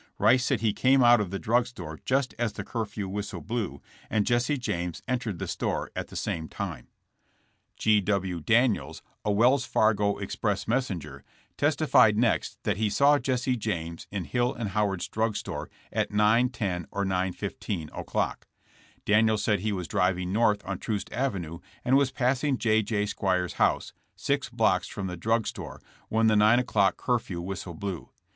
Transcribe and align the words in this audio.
Rice 0.17 0.43
said 0.45 0.61
he 0.61 0.73
came 0.73 1.03
out 1.03 1.21
of 1.21 1.29
the 1.29 1.37
drug 1.37 1.67
store 1.67 1.99
just 2.05 2.33
as 2.39 2.53
the 2.53 2.63
curfew 2.63 3.07
whistle 3.07 3.39
blew, 3.39 3.83
and 4.09 4.25
Jesse 4.25 4.57
James 4.57 5.03
entered 5.07 5.37
the 5.37 5.47
store 5.47 5.91
at 5.95 6.07
the 6.07 6.15
same 6.15 6.47
time. 6.47 6.87
THE 7.77 8.01
TRIAL 8.01 8.01
FOR 8.01 8.03
TRAIN 8.03 8.15
ROBBERY. 8.15 8.39
175 8.73 8.95
G. 8.95 8.97
W. 8.97 8.97
Daniels, 8.97 9.01
a 9.23 9.31
Wells 9.31 9.65
Fargo 9.65 10.17
express 10.17 10.65
messen 10.65 10.97
ger, 10.97 11.23
testified 11.55 12.17
next 12.17 12.57
that 12.63 12.77
he 12.77 12.89
saw 12.89 13.19
Jesse 13.19 13.55
James 13.55 14.07
in 14.09 14.23
Hill 14.23 14.55
& 14.67 14.67
Howard's 14.69 15.07
drug 15.07 15.35
store 15.37 15.69
at 15.93 16.09
9 16.09 16.49
:10 16.49 16.87
or 16.89 17.05
9 17.05 17.31
:15 17.33 17.91
o'clock. 17.93 18.47
Daniels 19.05 19.43
said 19.43 19.59
he 19.59 19.71
was 19.71 19.87
driving 19.87 20.33
north 20.33 20.63
on 20.65 20.79
Troost 20.79 21.13
avenue 21.13 21.59
and 21.85 21.95
was 21.95 22.09
passing 22.09 22.57
J. 22.57 22.81
J. 22.81 23.05
Squires' 23.05 23.53
house, 23.61 23.93
six 24.15 24.49
blocks 24.49 24.87
from 24.87 25.05
the 25.05 25.15
drug 25.15 25.45
store, 25.45 25.79
when 26.09 26.25
the 26.25 26.35
9 26.35 26.57
o'clock 26.57 26.97
curfew 26.97 27.39
whistle 27.39 27.75
blew. 27.75 28.09